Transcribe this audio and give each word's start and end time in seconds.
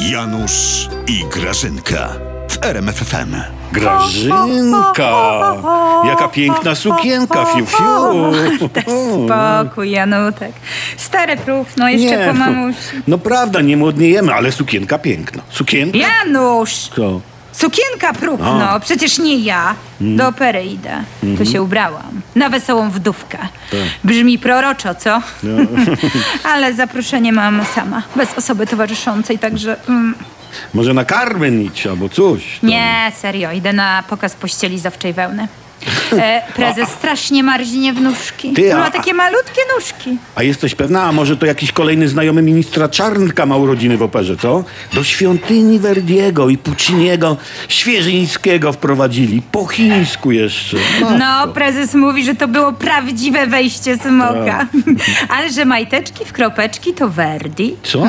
Janusz 0.00 0.88
i 1.06 1.24
Grażynka 1.24 2.08
w 2.48 2.64
RMFFM. 2.64 3.36
Grażynka! 3.72 5.12
Jaka 6.04 6.28
piękna 6.28 6.74
sukienka, 6.74 7.44
fiu, 7.44 7.66
fiu. 7.66 8.32
Spokój, 9.26 9.90
Janutek. 9.90 10.52
Stary 10.96 11.36
próchno, 11.36 11.88
jeszcze 11.88 12.26
po 12.26 12.32
no, 12.32 12.38
mamusi. 12.38 12.78
no 13.08 13.18
prawda, 13.18 13.60
nie 13.60 13.76
młodniejemy, 13.76 14.34
ale 14.34 14.52
sukienka 14.52 14.98
piękna. 14.98 15.42
Sukienka? 15.50 15.98
Janusz! 15.98 16.90
Co? 16.96 17.20
Sukienka 17.52 18.12
próchno, 18.12 18.68
A. 18.70 18.80
przecież 18.80 19.18
nie 19.18 19.36
ja. 19.38 19.74
Mm. 20.00 20.16
Do 20.16 20.28
opery 20.28 20.64
idę. 20.64 20.92
Mhm. 21.22 21.36
Tu 21.46 21.52
się 21.52 21.62
ubrałam. 21.62 22.20
Na 22.36 22.48
wesołą 22.48 22.90
wdówkę. 22.90 23.38
Tak. 23.70 23.80
Brzmi 24.04 24.38
proroczo, 24.38 24.94
co? 24.94 25.22
No. 25.42 25.56
Ale 26.52 26.74
zaproszenie 26.74 27.32
mam 27.32 27.64
sama, 27.74 28.02
bez 28.16 28.38
osoby 28.38 28.66
towarzyszącej, 28.66 29.38
także... 29.38 29.76
Mm, 29.88 30.14
Może 30.74 30.94
na 30.94 31.04
Carmen 31.04 31.62
idź, 31.62 31.86
albo 31.86 32.08
coś. 32.08 32.58
tam. 32.60 32.70
nie, 32.70 33.12
serio, 33.20 33.52
idę 33.52 33.72
na 33.72 34.02
pokaz 34.08 34.34
pościeli 34.34 34.78
z 34.78 34.86
owczej 34.86 35.12
wełny. 35.12 35.48
E, 36.18 36.42
prezes 36.56 36.88
strasznie 36.88 37.42
marznie 37.42 37.92
w 37.92 38.00
nóżki. 38.00 38.52
Ty, 38.52 38.74
a- 38.74 38.78
Ma 38.78 38.90
takie 38.90 39.14
malutkie 39.14 39.60
nóżki. 39.76 40.16
A 40.34 40.42
jesteś 40.42 40.74
pewna, 40.74 41.02
a 41.02 41.12
może 41.12 41.36
to 41.36 41.46
jakiś 41.46 41.72
kolejny 41.72 42.08
znajomy 42.08 42.42
ministra 42.42 42.88
Czarnka 42.88 43.46
ma 43.46 43.56
urodziny 43.56 43.96
w 43.96 44.02
operze, 44.02 44.36
co? 44.36 44.64
Do 44.94 45.04
świątyni 45.04 45.78
Verdiego 45.78 46.48
i 46.48 46.58
Pucciniego 46.58 47.36
Świeżyńskiego 47.68 48.72
wprowadzili. 48.72 49.42
Po 49.52 49.66
chińsku 49.66 50.32
jeszcze. 50.32 50.76
No, 51.18 51.48
prezes 51.48 51.94
mówi, 51.94 52.24
że 52.24 52.34
to 52.34 52.48
było 52.48 52.72
prawdziwe 52.72 53.46
wejście 53.46 53.96
smoka. 53.98 54.44
Tak. 54.44 54.68
Ale 55.38 55.52
że 55.52 55.64
majteczki 55.64 56.24
w 56.24 56.32
kropeczki 56.32 56.92
to 56.94 57.08
Verdi. 57.08 57.76
Co? 57.82 58.06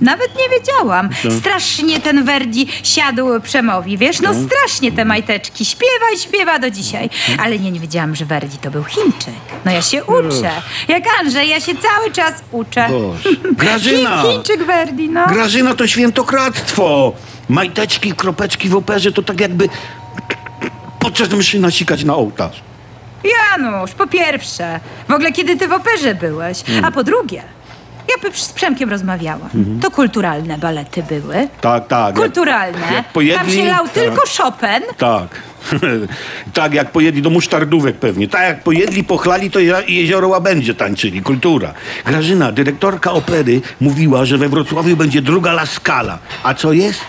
Nawet 0.00 0.28
nie 0.38 0.58
wiedziałam. 0.58 1.08
No. 1.24 1.30
Strasznie 1.30 2.00
ten 2.00 2.24
Verdi 2.24 2.66
siadł 2.82 3.40
przemowi, 3.40 3.98
wiesz? 3.98 4.20
No 4.20 4.30
strasznie 4.34 4.92
te 4.92 5.04
majteczki. 5.04 5.64
Śpiewa 5.64 6.06
i 6.16 6.18
śpiewa 6.18 6.58
do 6.58 6.70
dzisiaj. 6.70 7.10
Ale 7.38 7.58
nie, 7.58 7.70
nie 7.70 7.80
wiedziałam, 7.80 8.14
że 8.16 8.24
Verdi 8.24 8.58
to 8.58 8.70
był 8.70 8.84
Chińczyk. 8.84 9.34
No 9.64 9.72
ja 9.72 9.82
się 9.82 10.04
uczę. 10.04 10.50
Jak 10.88 11.02
Andrzej, 11.20 11.48
ja 11.48 11.60
się 11.60 11.72
cały 11.76 12.12
czas 12.12 12.34
uczę. 12.52 12.86
Boże. 12.90 13.28
Grażyna! 13.64 14.22
Chi- 14.22 14.32
Chińczyk 14.32 14.62
Verdi, 14.64 15.08
no. 15.08 15.26
Grażyna 15.26 15.74
to 15.74 15.86
świętokradztwo. 15.86 17.12
Majteczki, 17.48 18.12
kropeczki 18.12 18.68
w 18.68 18.76
operze 18.76 19.12
to 19.12 19.22
tak 19.22 19.40
jakby 19.40 19.68
podczas 21.00 21.30
mszy 21.30 21.60
nasikać 21.60 22.04
na 22.04 22.14
ołtarz. 22.16 22.62
Janusz, 23.24 23.90
po 23.92 24.06
pierwsze, 24.06 24.80
w 25.08 25.12
ogóle 25.12 25.32
kiedy 25.32 25.56
ty 25.56 25.68
w 25.68 25.72
operze 25.72 26.14
byłeś, 26.14 26.58
Mm. 26.68 26.84
a 26.84 26.90
po 26.90 27.04
drugie, 27.04 27.42
ja 28.24 28.30
z 28.32 28.52
Przemkiem 28.52 28.90
rozmawiałam. 28.90 29.48
To 29.82 29.90
kulturalne 29.90 30.58
balety 30.58 31.02
były. 31.02 31.48
Tak, 31.60 31.86
tak. 31.88 32.14
Kulturalne. 32.14 32.80
Jak, 32.80 32.92
jak 32.92 33.12
pojedli, 33.12 33.38
Tam 33.46 33.50
się 33.50 33.64
lał 33.64 33.84
tak, 33.84 33.94
tylko 33.94 34.22
Chopin. 34.38 34.82
Tak. 34.98 35.28
tak, 36.54 36.74
jak 36.74 36.90
pojedli 36.92 37.22
do 37.22 37.30
musztardówek 37.30 37.96
pewnie. 37.96 38.28
Tak, 38.28 38.42
jak 38.42 38.62
pojedli, 38.62 39.04
pochlali, 39.04 39.50
to 39.50 39.58
je- 39.58 39.82
jezioro 39.88 40.28
Łabędzie 40.28 40.74
tańczyli. 40.74 41.22
Kultura. 41.22 41.74
Grażyna, 42.04 42.52
dyrektorka 42.52 43.12
opery, 43.12 43.60
mówiła, 43.80 44.24
że 44.24 44.38
we 44.38 44.48
Wrocławiu 44.48 44.96
będzie 44.96 45.22
druga 45.22 45.50
La 45.50 45.66
Scala. 45.66 46.18
A 46.42 46.54
co 46.54 46.72
jest? 46.72 47.00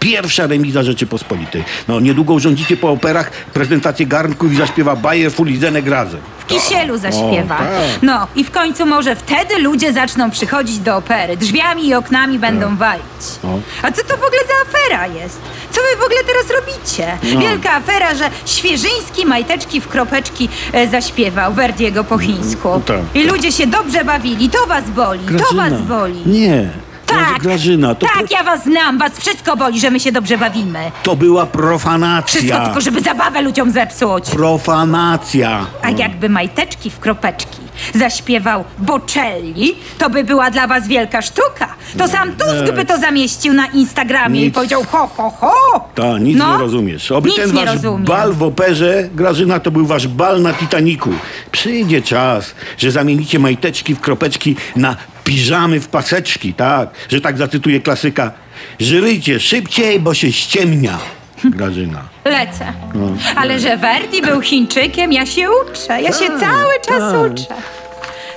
Pierwsza 0.00 0.46
remiza 0.46 0.82
Rzeczypospolitej. 0.82 1.64
No, 1.88 2.00
niedługo 2.00 2.34
urządzicie 2.34 2.76
po 2.76 2.90
operach 2.90 3.30
prezentację 3.30 4.06
garnków 4.06 4.52
i 4.52 4.56
zaśpiewa 4.56 4.96
Bayer 4.96 5.32
Fulizene 5.32 5.82
Graze. 5.82 6.16
Kisielu 6.50 6.98
zaśpiewa. 6.98 7.56
Tak. 7.58 7.68
No 8.02 8.26
i 8.36 8.44
w 8.44 8.50
końcu 8.50 8.86
może 8.86 9.16
wtedy 9.16 9.58
ludzie 9.58 9.92
zaczną 9.92 10.30
przychodzić 10.30 10.78
do 10.78 10.96
opery. 10.96 11.36
Drzwiami 11.36 11.86
i 11.88 11.94
oknami 11.94 12.38
będą 12.38 12.76
walić. 12.76 13.04
No. 13.44 13.48
A 13.82 13.92
co 13.92 14.02
to 14.04 14.16
w 14.16 14.24
ogóle 14.24 14.40
za 14.48 14.70
afera 14.70 15.06
jest? 15.06 15.40
Co 15.70 15.80
wy 15.80 16.00
w 16.00 16.04
ogóle 16.04 16.20
teraz 16.26 16.60
robicie? 16.60 17.18
No. 17.34 17.40
Wielka 17.40 17.72
afera, 17.72 18.14
że 18.14 18.30
Świeżyński 18.46 19.26
majteczki 19.26 19.80
w 19.80 19.88
kropeczki 19.88 20.48
e, 20.72 20.88
zaśpiewał 20.88 21.52
Verdiego 21.54 22.04
po 22.04 22.18
chińsku. 22.18 22.82
Tak, 22.86 22.96
I 23.14 23.24
ludzie 23.24 23.52
się 23.52 23.66
dobrze 23.66 24.04
bawili. 24.04 24.50
To 24.50 24.66
was 24.66 24.90
boli. 24.90 25.20
To 25.38 25.54
was 25.56 25.72
boli. 25.82 26.22
Nie. 26.26 26.70
Tak, 27.14 27.42
Grażyna, 27.42 27.94
to, 27.94 28.06
tak, 28.18 28.30
ja 28.30 28.42
was 28.44 28.64
znam, 28.64 28.98
was 28.98 29.12
wszystko 29.18 29.56
boli, 29.56 29.80
że 29.80 29.90
my 29.90 30.00
się 30.00 30.12
dobrze 30.12 30.38
bawimy. 30.38 30.90
to 31.02 31.16
była 31.16 31.46
profanacja. 31.46 32.40
Wszystko 32.40 32.64
tylko, 32.64 32.80
żeby 32.80 33.00
zabawę 33.00 33.42
ludziom 33.42 33.70
zepsuć. 33.70 34.30
Profanacja. 34.30 35.66
A 35.82 35.90
jakby 35.90 36.28
majteczki 36.28 36.90
w 36.90 36.98
kropeczki 36.98 37.58
zaśpiewał 37.94 38.64
Bocelli, 38.78 39.74
to 39.98 40.10
by 40.10 40.24
była 40.24 40.50
dla 40.50 40.66
was 40.66 40.88
wielka 40.88 41.22
sztuka. 41.22 41.68
To 41.98 42.08
sam 42.08 42.32
Tusk 42.32 42.74
by 42.74 42.84
to 42.84 42.98
zamieścił 42.98 43.52
na 43.52 43.66
Instagramie 43.66 44.40
i 44.40 44.44
Nic. 44.44 44.54
powiedział 44.54 44.84
ho, 44.84 45.06
ho, 45.16 45.30
ho. 45.30 45.52
Ta, 45.94 46.18
nic 46.18 46.38
No, 46.38 46.52
nie 46.52 46.58
rozumiesz. 46.58 47.12
Oby 47.12 47.28
nic 47.28 47.38
ten 47.38 47.52
nie 47.54 47.64
wasz 47.64 47.74
rozumiem. 47.74 48.04
bal 48.04 48.32
w 48.32 48.42
operze, 48.42 49.08
Grażyna, 49.14 49.60
to 49.60 49.70
był 49.70 49.86
wasz 49.86 50.08
bal 50.08 50.42
na 50.42 50.52
Titaniku. 50.52 51.10
Przyjdzie 51.52 52.02
czas, 52.02 52.54
że 52.78 52.90
zamienicie 52.90 53.38
majteczki 53.38 53.94
w 53.94 54.00
kropeczki 54.00 54.56
na 54.76 54.96
piżamy 55.24 55.80
w 55.80 55.88
paseczki, 55.88 56.54
tak? 56.54 56.90
Że 57.08 57.20
tak 57.20 57.38
zacytuję 57.38 57.80
klasyka. 57.80 58.32
Żyryjcie 58.80 59.40
szybciej, 59.40 60.00
bo 60.00 60.14
się 60.14 60.32
ściemnia. 60.32 60.98
Grażyna. 61.44 62.02
Lecę. 62.24 62.72
No. 62.94 63.08
Ale 63.36 63.60
że 63.60 63.76
Verdi 63.76 64.22
był 64.22 64.40
Chińczykiem, 64.40 65.12
ja 65.12 65.26
się 65.26 65.48
uczę. 65.50 66.02
Ja 66.02 66.12
się 66.12 66.26
cały 66.26 66.74
czas 66.86 67.12
tak. 67.12 67.32
uczę. 67.32 67.54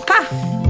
Pa. 0.07 0.62